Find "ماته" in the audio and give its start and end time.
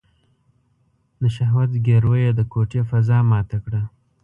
3.31-3.57